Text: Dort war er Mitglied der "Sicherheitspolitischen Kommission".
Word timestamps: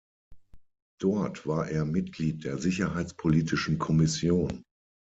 Dort 0.99 1.45
war 1.45 1.69
er 1.69 1.85
Mitglied 1.85 2.43
der 2.43 2.57
"Sicherheitspolitischen 2.57 3.77
Kommission". 3.77 4.63